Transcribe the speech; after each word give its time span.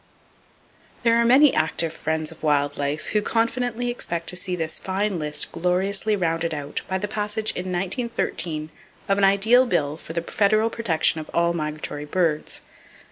There 1.03 1.15
are 1.17 1.25
many 1.25 1.53
active 1.53 1.93
friends 1.93 2.31
of 2.31 2.41
wild 2.41 2.75
life 2.75 3.09
who 3.11 3.21
confidently 3.21 3.89
expect 3.91 4.25
to 4.29 4.35
see 4.35 4.55
this 4.55 4.79
fine 4.79 5.19
list 5.19 5.51
gloriously 5.51 6.15
rounded 6.15 6.55
out 6.55 6.81
by 6.87 6.97
the 6.97 7.07
passage 7.07 7.51
in 7.51 7.71
1913 7.71 8.71
of 9.07 9.19
an 9.19 9.23
ideal 9.23 9.67
bill 9.67 9.97
for 9.97 10.13
the 10.13 10.23
federal 10.23 10.71
protection 10.71 11.19
of 11.21 11.29
all 11.35 11.53
migratory 11.53 12.05
birds. 12.05 12.61